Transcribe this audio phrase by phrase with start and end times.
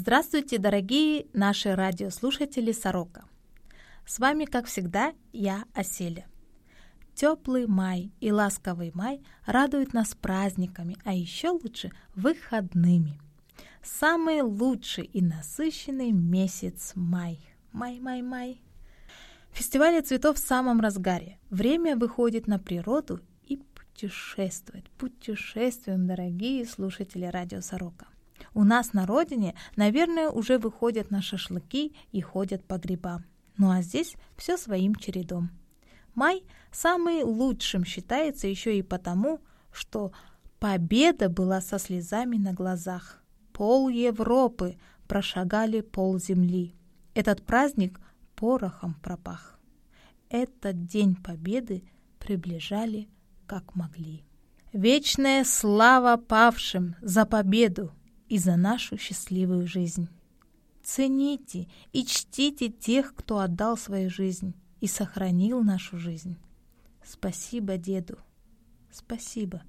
[0.00, 3.24] Здравствуйте, дорогие наши радиослушатели Сорока.
[4.06, 6.24] С вами, как всегда, я, Оселя.
[7.16, 13.18] Теплый май и ласковый май радуют нас праздниками, а еще лучше выходными.
[13.82, 17.40] Самый лучший и насыщенный месяц май.
[17.72, 18.62] Май-май-май.
[19.50, 21.40] Фестивали цветов в самом разгаре.
[21.50, 24.88] Время выходит на природу и путешествовать.
[24.90, 28.06] Путешествуем, дорогие слушатели радио Сорока.
[28.54, 33.24] У нас на родине, наверное, уже выходят на шашлыки и ходят по грибам.
[33.56, 35.50] Ну а здесь все своим чередом.
[36.14, 39.40] Май самый лучшим считается еще и потому,
[39.72, 40.12] что
[40.58, 43.22] победа была со слезами на глазах.
[43.52, 46.74] Пол Европы прошагали пол земли.
[47.14, 48.00] Этот праздник
[48.36, 49.58] порохом пропах.
[50.30, 51.82] Этот день победы
[52.18, 53.08] приближали
[53.46, 54.24] как могли.
[54.72, 57.92] Вечная слава павшим за победу
[58.28, 60.08] и за нашу счастливую жизнь.
[60.82, 66.36] Цените и чтите тех, кто отдал свою жизнь и сохранил нашу жизнь.
[67.04, 68.18] Спасибо деду,
[68.90, 69.62] спасибо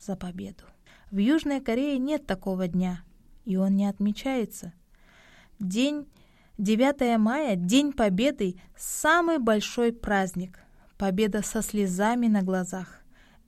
[0.00, 0.64] за победу.
[1.10, 3.02] В Южной Корее нет такого дня,
[3.44, 4.72] и он не отмечается.
[5.58, 6.06] День
[6.58, 10.58] 9 мая, День Победы, самый большой праздник.
[10.98, 13.00] Победа со слезами на глазах.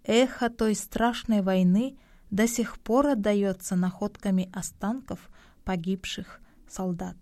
[0.05, 1.99] Эхо той страшной войны
[2.33, 5.30] до сих пор отдается находками останков
[5.64, 7.16] погибших солдат.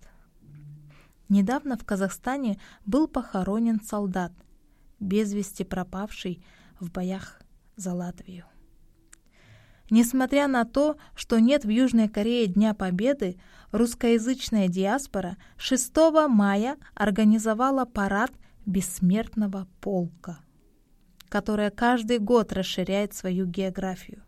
[1.29, 4.33] Недавно в Казахстане был похоронен солдат,
[5.01, 6.45] без вести пропавший
[6.79, 7.41] в боях
[7.77, 8.45] за Латвию.
[9.91, 13.41] Несмотря на то, что нет в Южной Корее Дня Победы,
[13.73, 15.93] русскоязычная диаспора 6
[16.29, 18.31] мая организовала парад
[18.65, 20.39] Бессмертного полка,
[21.29, 24.23] которая каждый год расширяет свою географию.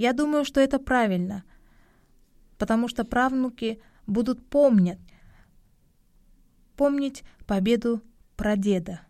[0.00, 1.44] Я думаю, что это правильно,
[2.56, 4.98] потому что правнуки будут помнить,
[6.74, 8.00] помнить победу
[8.34, 9.02] прадеда.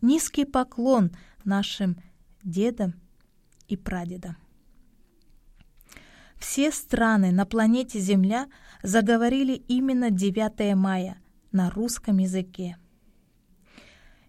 [0.00, 1.10] Низкий поклон
[1.44, 1.98] нашим
[2.42, 2.94] дедам
[3.66, 4.38] и прадедам.
[6.36, 8.48] Все страны на планете Земля
[8.82, 11.18] заговорили именно 9 мая
[11.52, 12.78] на русском языке.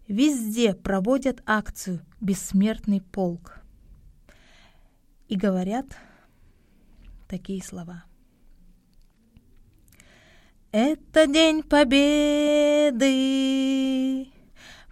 [0.06, 3.59] Везде проводят акцию «Бессмертный полк»
[5.29, 5.85] и говорят
[7.29, 8.03] такие слова.
[10.72, 13.07] Это день победы,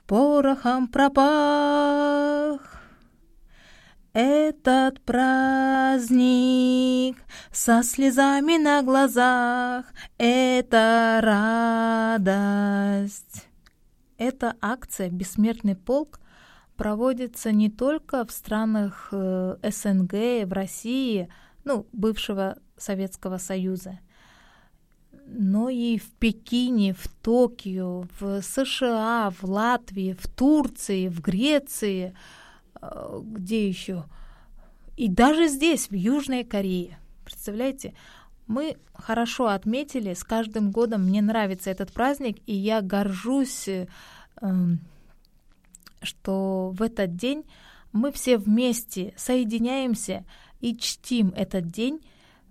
[0.07, 2.81] порохом пропах,
[4.13, 6.07] этот праздник
[7.51, 9.85] со слезами на глазах—
[10.17, 11.19] это
[12.17, 13.47] радость.
[14.17, 16.19] Эта акция «Бессмертный полк»
[16.77, 21.29] проводится не только в странах э, СНГ, в России,
[21.65, 23.99] ну, бывшего Советского Союза,
[25.25, 32.15] но и в Пекине, в Токио, в США, в Латвии, в Турции, в Греции—
[32.81, 34.05] Э, где еще?
[34.95, 36.97] И даже здесь, в Южной Корее.
[37.23, 37.93] Представляете?
[38.47, 43.87] Мы хорошо отметили, с каждым годом мне нравится этот праздник, и я горжусь, э,
[44.41, 44.79] эм,
[46.07, 47.43] что в этот день
[47.91, 50.25] мы все вместе соединяемся
[50.59, 52.01] и чтим этот день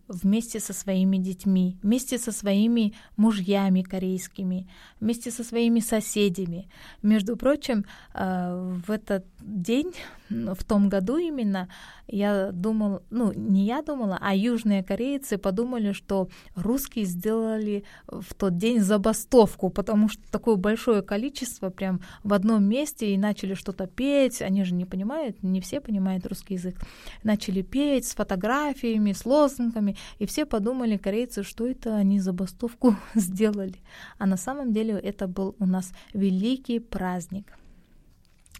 [0.08, 4.68] вместе со своими детьми, вместе со своими мужьями корейскими,
[5.00, 6.68] вместе со своими соседями.
[7.02, 7.84] Между прочим,
[8.14, 9.94] э, в этот день,
[10.28, 11.68] в том году именно,
[12.08, 18.56] я думала, ну, не я думала, а южные корейцы подумали, что русские сделали в тот
[18.56, 24.42] день забастовку, потому что такое большое количество прям в одном месте и начали что-то петь,
[24.42, 26.76] они же не понимают, не все понимают русский язык,
[27.22, 33.76] начали петь с фотографиями, с лозунгами, и все подумали, корейцы, что это они забастовку сделали.
[34.18, 37.52] А на самом деле это был у нас великий праздник—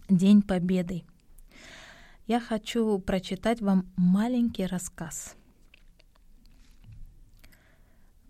[0.09, 1.03] День Победы.
[2.27, 5.35] Я хочу прочитать вам маленький рассказ.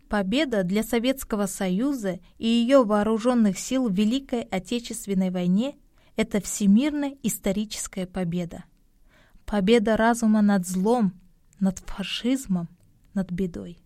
[0.09, 5.75] Победа для Советского Союза и ее вооруженных сил в Великой Отечественной войне–
[6.15, 8.63] это всемирная историческая победа.
[9.45, 11.13] Победа разума над злом,
[11.59, 12.69] над фашизмом,
[13.13, 13.77] над бедой.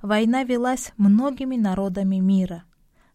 [0.00, 2.62] Война велась многими народами мира,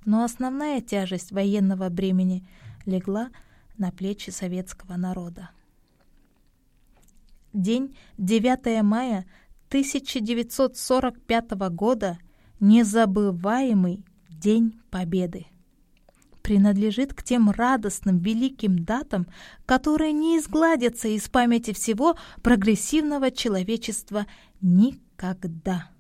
[0.04, 2.46] но основная тяжесть военного бремени–
[2.86, 3.30] легла
[3.78, 5.50] на плечи советского народа.
[7.54, 9.26] День 9 мая
[9.70, 12.18] 1945 года—
[12.62, 15.48] незабываемый День Победы.
[16.42, 19.28] Принадлежит к тем радостным великим датам,
[19.66, 24.26] которые не изгладятся из памяти всего прогрессивного человечества
[24.62, 25.91] никогда.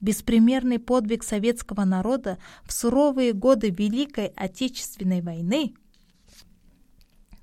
[0.00, 5.74] Беспримерный подвиг советского народа в суровые годы Великой Отечественной войны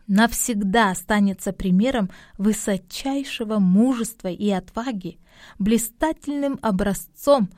[0.07, 5.17] навсегда останется примером высочайшего мужества и отваги,
[5.59, 7.49] блистательным образцом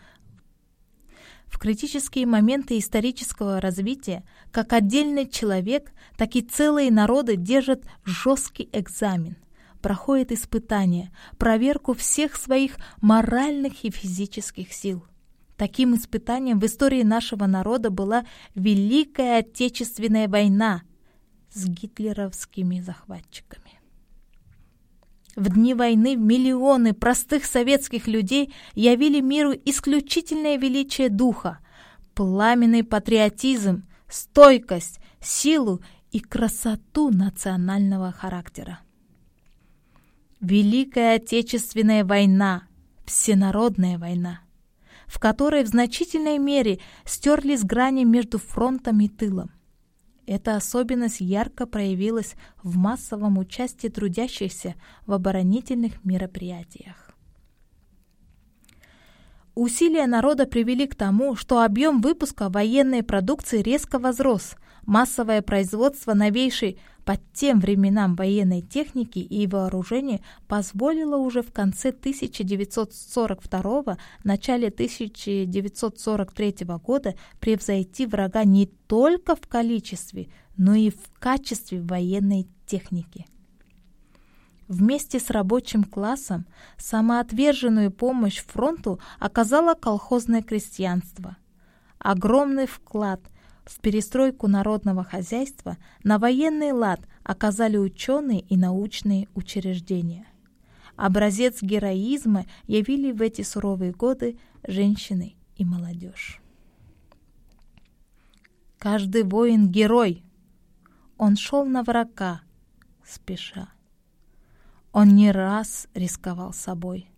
[1.47, 4.23] в критические моменты исторического развития.
[4.51, 9.37] Как отдельный человек, так и целые народы держат жесткий экзамен,
[9.85, 15.05] проходят испытания, проверку всех своих моральных и физических сил.
[15.57, 20.81] Таким испытанием в истории нашего народа была Великая Отечественная война
[21.53, 23.79] с гитлеровскими захватчиками.
[25.35, 31.59] В дни войны миллионы простых советских людей явили миру исключительное величие духа,
[32.15, 35.79] пламенный патриотизм, стойкость, силу
[36.11, 38.79] и красоту национального характера.
[40.45, 42.67] Великая Отечественная война,
[43.03, 44.41] всенародная война,
[45.07, 49.49] в которой в значительной мере стерлись грани между фронтом и тылом.
[50.27, 54.75] Эта особенность ярко проявилась в массовом участии трудящихся
[55.07, 57.09] в оборонительных мероприятиях.
[59.55, 64.57] Усилия народа привели к тому, что объем выпуска военной продукции резко возрос.
[64.85, 73.97] Массовое производство новейшей под тем временам военной техники и вооружения позволило уже в конце 1942
[74.23, 80.27] начале 1943 года превзойти врага не только в количестве,
[80.57, 83.25] но и в качестве военной техники.
[84.67, 86.47] Вместе с рабочим классом
[86.77, 91.37] самоотверженную помощь фронту оказало колхозное крестьянство.
[91.99, 93.21] Огромный вклад
[93.65, 100.27] в перестройку народного хозяйства на военный лад оказали ученые и научные учреждения.
[100.95, 106.39] Образец героизма явили в эти суровые годы женщины и молодежь.
[108.77, 110.23] Каждый воин— герой.
[111.17, 112.41] Он шел на врага,
[113.03, 113.69] спеша.
[114.91, 117.09] Он не раз рисковал собой,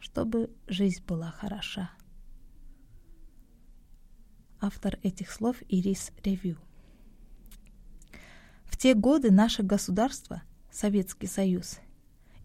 [0.00, 1.90] чтобы жизнь была хороша.
[4.66, 6.56] Автор этих слов Ирис Ревью.
[8.64, 10.40] В те годы наше государство,
[10.72, 11.80] Советский Союз,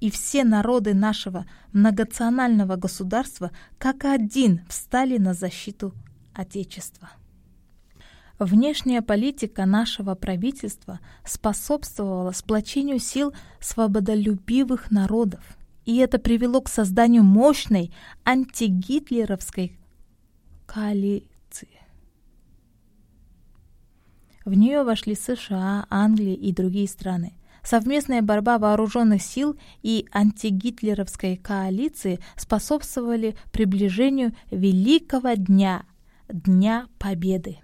[0.02, 5.94] и все народы нашего многонационального государства как один встали на защиту
[6.34, 7.10] Отечества.
[8.38, 17.94] Внешняя политика нашего правительства способствовала сплочению сил свободолюбивых народов, и это привело к созданию мощной
[18.26, 19.80] антигитлеровской
[20.66, 21.80] коалиции.
[24.46, 27.34] В нее вошли США, Англия и другие страны.
[27.64, 35.84] Совместная борьба вооруженных сил и антигитлеровской коалиции способствовали приближению Великого Дня,
[36.30, 37.60] Дня Победы.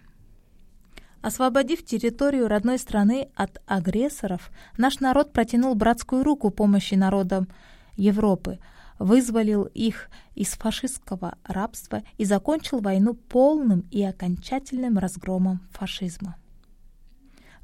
[1.22, 7.48] Освободив территорию родной страны от агрессоров, наш народ протянул братскую руку помощи народам
[7.96, 8.60] Европы,
[9.00, 16.36] вызволил их из фашистского рабства и закончил войну полным и окончательным разгромом фашизма.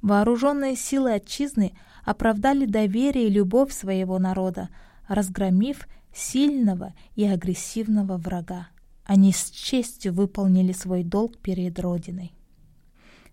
[0.02, 4.70] Вооруженные силы отчизны оправдали доверие и любовь своего народа,
[5.08, 8.70] разгромив сильного и агрессивного врага.
[9.06, 12.34] Они с честью выполнили свой долг перед Родиной.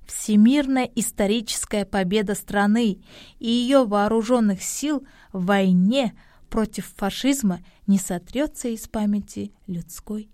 [0.06, 3.02] Всемирная историческая победа страны
[3.38, 10.30] и ее вооруженных сил в войне против фашизма не сотрется из памяти людской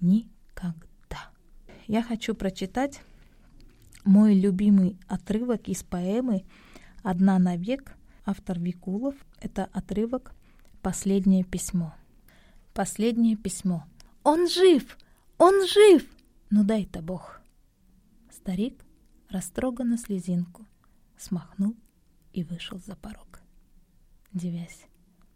[0.00, 1.30] никогда.
[1.86, 3.00] Я хочу прочитать
[4.08, 6.46] мой любимый отрывок из поэмы
[7.02, 9.14] «Одна навек», автор Викулов.
[9.38, 10.34] Это отрывок
[10.80, 11.94] «Последнее письмо».
[12.72, 13.84] Последнее письмо.
[14.24, 14.96] «Он жив!
[15.36, 16.08] Он жив!
[16.48, 17.42] Ну дай-то Бог!»
[18.30, 18.82] Старик
[19.28, 20.64] растроганно слезинку,
[21.18, 21.76] смахнул
[22.32, 23.42] и вышел за порог.
[24.32, 24.86] Девясь,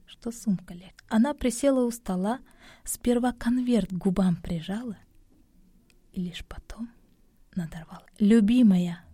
[0.07, 1.05] что сумка лег.
[1.11, 2.41] Она присела у стола,
[2.85, 4.97] сперва конверт к губам прижала
[6.13, 6.89] и лишь потом
[7.57, 8.03] надорвала.
[8.19, 9.05] «Любимая!»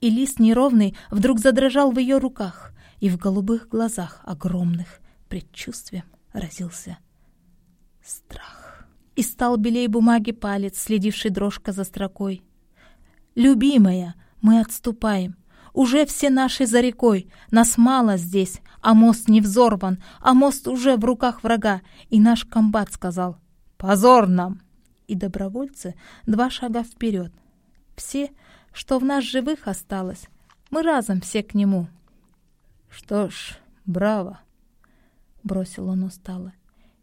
[0.00, 6.98] И лист неровный вдруг задрожал в ее руках, и в голубых глазах огромных предчувствием разился
[8.02, 8.86] страх.
[9.16, 12.42] И стал белей бумаги палец, следивший дрожка за строкой—
[13.34, 15.36] Любимая, мы отступаем.
[15.72, 20.96] Уже все наши за рекой, нас мало здесь, а мост не взорван, а мост уже
[20.96, 21.80] в руках врага.
[22.08, 23.38] И наш комбат сказал
[23.76, 24.60] «Позор нам!»
[25.06, 25.94] И добровольцы
[26.26, 27.32] два шага вперед.
[27.96, 28.30] Все,
[28.72, 30.28] что в нас живых осталось,
[30.70, 31.88] мы разом все к нему.
[32.88, 34.40] «Что ж, браво!»—
[35.42, 36.52] бросил он устало.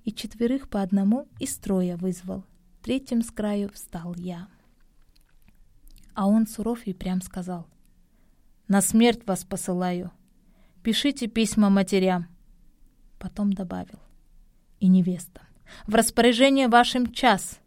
[0.04, 2.46] и четверых по одному из строя вызвал.
[2.82, 4.48] Третьим с краю встал я.
[6.14, 7.68] А он суров и прям сказал.
[8.70, 10.12] «На смерть вас посылаю.
[10.82, 12.28] Пишите письма матерям».
[13.20, 14.00] Потом добавил.
[14.80, 15.44] «И невестам.
[15.88, 17.60] В распоряжение вашим час».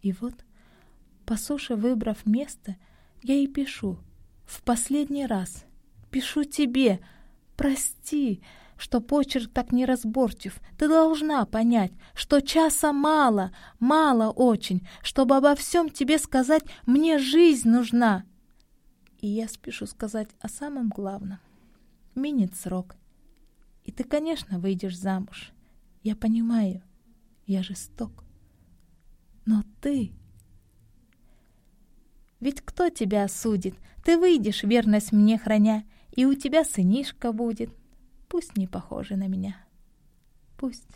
[0.00, 0.32] И вот,
[1.30, 2.74] по суше выбрав место,
[3.22, 3.98] я и пишу.
[4.46, 5.64] В последний раз.
[6.10, 6.98] Пишу тебе.
[7.56, 8.42] Прости,
[8.76, 10.58] что почерк так неразборчив.
[10.76, 17.68] Ты должна понять, что часа мало, мало очень, чтобы обо всем тебе сказать «мне жизнь
[17.68, 18.24] нужна».
[19.20, 21.38] И я спешу сказать о самом главном.
[22.16, 22.96] Минит срок.
[23.84, 25.52] И ты, конечно, выйдешь замуж.
[26.02, 26.82] Я понимаю,
[27.46, 28.24] я жесток.
[29.46, 30.10] Но ты...
[32.40, 33.74] Ведь кто тебя осудит?
[34.04, 37.70] Ты выйдешь, верность мне храня, и у тебя сынишка будет.
[38.28, 39.56] Пусть не похожий на меня.
[40.56, 40.88] Пусть.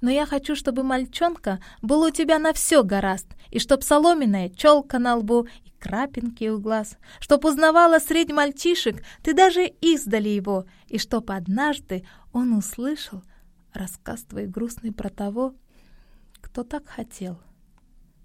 [0.00, 4.98] Но я хочу, чтобы мальчонка был у тебя на все гораст, и чтоб соломенная челка
[4.98, 10.98] на лбу и крапинки у глаз, чтоб узнавала средь мальчишек, ты даже издали его, и
[10.98, 13.22] чтоб однажды он услышал
[13.72, 15.54] рассказ твой грустный про того,
[16.40, 17.40] кто так хотел.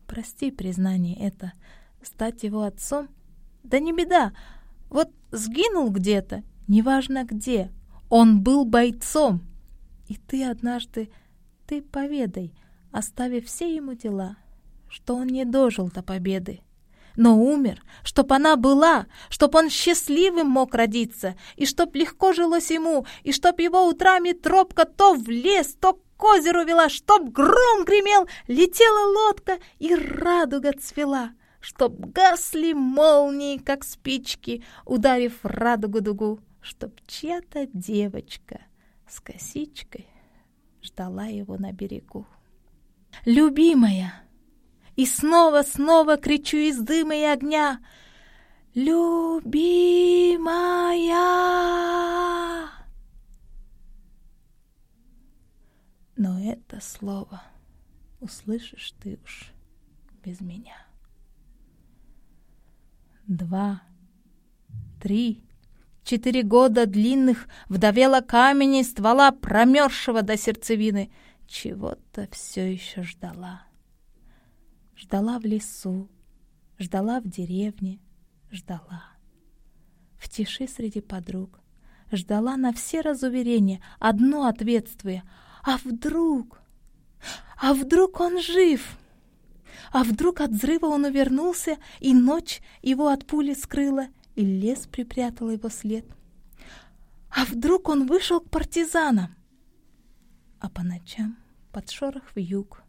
[0.05, 1.53] Прости признание это,
[2.03, 3.09] стать его отцом?
[3.63, 4.33] Да не беда,
[4.89, 7.71] вот сгинул где-то, неважно где,
[8.09, 9.41] он был бойцом.
[10.07, 11.11] И ты однажды,
[11.67, 12.53] ты поведай,
[12.91, 14.37] оставив все ему дела,
[14.89, 16.61] что он не дожил до победы,
[17.15, 23.05] но умер, чтоб она была, чтоб он счастливым мог родиться, и чтоб легко жилось ему,
[23.23, 28.27] и чтоб его утрами тропка то в лес, то к озеру вела, чтоб гром гремел,
[28.47, 37.67] летела лодка и радуга цвела, чтоб гасли молнии, как спички, ударив радугу дугу, чтоб чья-то
[37.73, 38.61] девочка
[39.07, 40.07] с косичкой
[40.81, 42.25] ждала его на берегу.
[43.25, 44.13] «Любимая!»
[44.95, 47.79] И снова-снова кричу из дыма и огня
[48.75, 49.49] «Любимая!»
[56.15, 57.41] Но это слово
[58.19, 59.53] услышишь ты уж
[60.21, 60.88] без меня.
[63.29, 63.83] Два,
[64.99, 65.43] три,
[66.03, 71.11] четыре года длинных вдовела камень ствола, промерзшего до сердцевины,
[71.47, 73.61] чего-то все еще ждала.
[74.97, 76.09] Ждала в лесу,
[76.77, 77.99] ждала в деревне,
[78.51, 79.03] ждала.
[80.17, 81.61] В тиши среди подруг,
[82.11, 85.23] ждала на все разуверения, одно ответствие—
[85.63, 86.61] а вдруг?
[87.61, 88.97] А вдруг он жив?
[89.91, 95.49] А вдруг от взрыва он увернулся, и ночь его от пули скрыла, и лес припрятал
[95.49, 96.05] его след?
[97.29, 99.35] А вдруг он вышел к партизанам?
[100.59, 101.37] А по ночам
[101.71, 102.83] под шорох в юг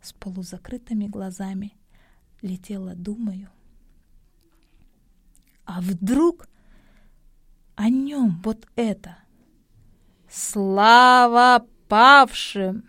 [0.00, 1.76] с полузакрытыми глазами
[2.40, 3.50] летела, думаю.
[5.64, 6.48] А вдруг
[7.76, 9.18] о нем вот это?
[10.28, 12.84] Слава павшим.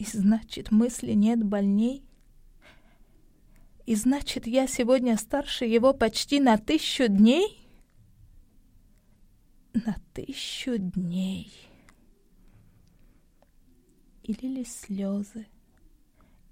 [0.00, 2.06] И значит, мысли нет больней?
[3.84, 7.68] И значит, я сегодня старше его почти на тысячу дней?
[9.74, 11.52] На тысячу дней.
[14.22, 15.46] И лились слезы,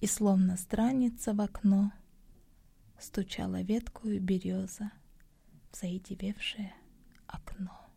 [0.02, 1.90] и словно страница в окно
[2.98, 4.92] стучала веткую береза
[5.72, 6.74] в заидевевшее
[7.26, 7.87] окно.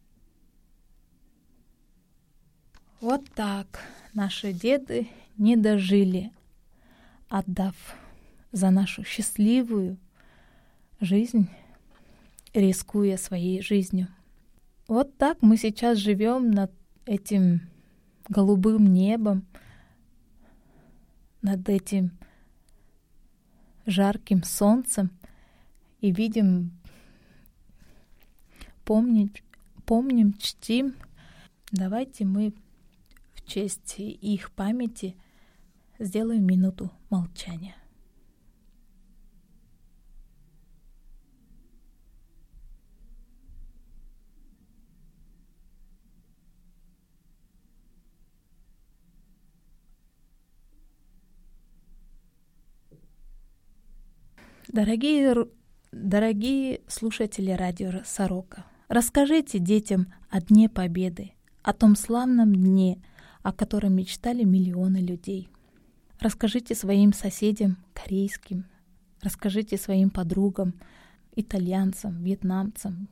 [3.02, 3.80] Вот так
[4.14, 6.32] наши деды не дожили,
[7.30, 7.76] отдав
[8.52, 9.98] за нашу счастливую
[11.00, 11.50] жизнь,
[12.54, 14.08] рискуя своей жизнью.
[14.88, 16.72] Вот так мы сейчас живем над
[17.08, 17.62] этим
[18.30, 19.48] голубым небом,
[21.42, 22.12] над этим
[23.88, 25.10] жарким солнцем
[26.02, 26.70] и видим,
[28.86, 29.32] помним,
[29.88, 30.94] помним, чтим.
[31.72, 32.54] Давайте мы
[33.52, 35.18] честь их памяти
[36.00, 37.76] сделаю минуту молчания.
[54.70, 55.36] Дорогие,
[55.92, 63.04] дорогие слушатели радио «Сорока», расскажите детям о Дне Победы, о том славном дне,
[63.44, 65.50] о котором мечтали миллионы людей.
[66.20, 68.66] Расскажите своим соседям, корейским,
[69.22, 70.74] расскажите своим подругам,
[71.36, 73.08] итальянцам, вьетнамцам,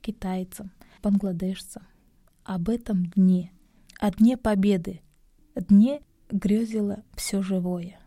[0.00, 0.70] китайцам,
[1.02, 1.82] бангладешцам
[2.44, 3.52] об этом дне,
[3.98, 5.00] о Дне Победы,
[5.54, 7.98] дне грезило все живое.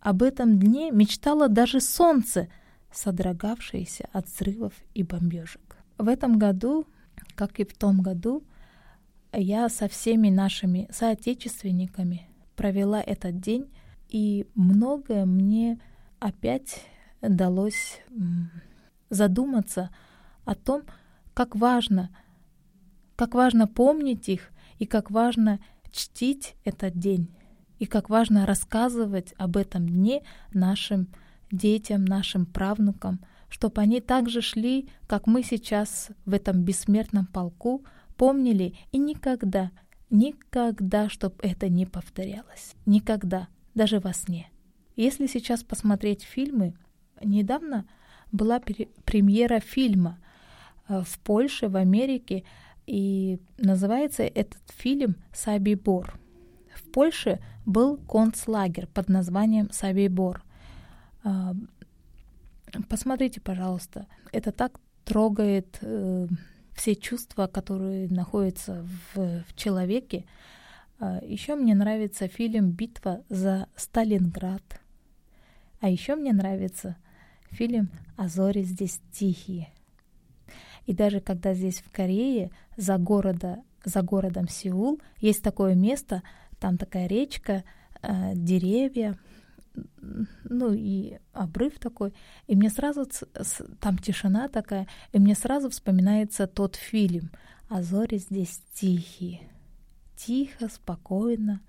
[0.00, 2.48] Об этом дне мечтало даже солнце,
[2.92, 5.76] содрогавшееся от взрывов и бомбежек.
[5.98, 6.86] В этом году,
[7.34, 8.42] как и в том году,
[9.36, 13.70] я со всеми нашими соотечественниками провела этот день,
[14.08, 15.80] и многое мне
[16.18, 16.82] опять
[17.20, 18.00] далось
[19.10, 19.90] задуматься
[20.44, 20.82] о том,
[21.32, 22.10] как важно,
[23.16, 25.58] как важно помнить их и как важно
[25.90, 27.34] чтить этот день,
[27.78, 30.22] и как важно рассказывать об этом дне
[30.52, 31.08] нашим
[31.50, 37.84] детям, нашим правнукам, чтобы они также шли, как мы сейчас в этом бессмертном полку,
[38.16, 39.70] помнили и никогда,
[40.10, 42.74] никогда, чтобы это не повторялось.
[42.86, 44.50] Никогда, даже во сне.
[44.96, 46.74] Если сейчас посмотреть фильмы,
[47.22, 47.86] недавно
[48.32, 50.18] была премьера фильма
[50.88, 52.44] э, в Польше, в Америке,
[52.86, 56.18] и называется этот фильм «Сабибор».
[56.74, 60.42] В Польше был концлагерь под названием Сабибор.
[61.22, 61.54] А,
[62.88, 66.26] посмотрите, пожалуйста, это так трогает э,
[66.74, 70.24] все чувства, которые находятся в, в человеке.
[70.98, 74.62] А, еще мне нравится фильм «Битва за Сталинград».
[75.80, 76.96] А еще мне нравится
[77.50, 79.68] фильм «А здесь тихие».
[80.86, 86.22] И даже когда здесь в Корее за, города, за городом Сеул есть такое место,
[86.58, 87.64] там такая речка,
[88.02, 89.16] э, деревья,
[90.44, 92.14] ну и обрыв такой,
[92.46, 93.08] и мне сразу
[93.80, 97.30] там тишина такая, и мне сразу вспоминается тот фильм
[97.68, 99.48] «А зори здесь тихие».
[100.16, 101.60] Тихо, спокойно,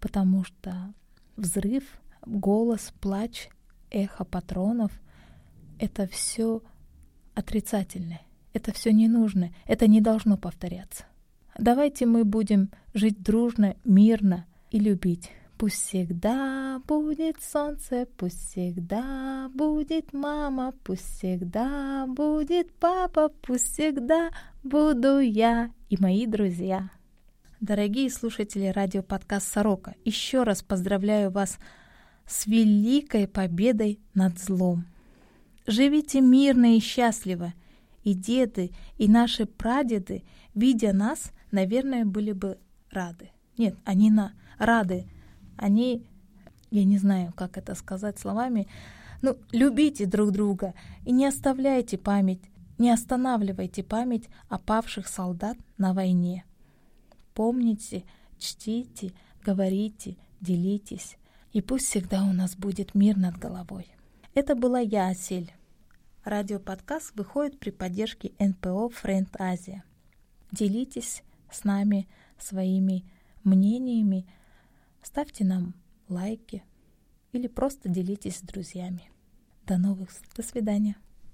[0.00, 0.92] потому что
[1.36, 1.84] взрыв,
[2.26, 3.48] голос, плач,
[3.90, 4.92] эхо патронов—
[5.78, 6.62] это все
[7.34, 8.20] отрицательное.
[8.52, 11.04] Это все не нужно, это не должно повторяться.
[11.58, 15.30] Давайте мы будем жить дружно, мирно и любить.
[15.58, 24.30] Пусть всегда будет солнце, пусть всегда будет мама, пусть всегда будет папа, пусть всегда
[24.62, 26.90] буду я и мои друзья.
[27.60, 31.58] Дорогие слушатели радиоподкаст «Сорока», еще раз поздравляю вас
[32.26, 34.84] с великой победой над злом.
[35.66, 37.54] Живите мирно и счастливо–
[38.06, 40.22] и деды, и наши прадеды,
[40.54, 42.56] видя нас, наверное, были бы
[42.88, 43.30] рады.
[43.58, 45.06] Нет, они на рады.
[45.56, 46.06] Они,
[46.70, 48.68] я не знаю, как это сказать словами,
[49.22, 52.42] ну, любите друг друга и не оставляйте память,
[52.78, 56.44] не останавливайте память о павших солдат на войне.
[57.34, 58.04] Помните,
[58.38, 59.12] чтите,
[59.44, 61.16] говорите, делитесь,
[61.52, 63.88] и пусть всегда у нас будет мир над головой.
[64.34, 65.52] Это была я, Асель.
[66.24, 69.84] Радиоподкаст выходит при поддержке НПО «Френд Азия».
[70.50, 73.04] Делитесь с нами своими
[73.44, 74.26] мнениями,
[75.06, 75.74] ставьте нам
[76.08, 76.64] лайки
[77.32, 79.08] или просто делитесь с друзьями.
[79.64, 80.96] До новых, до свидания.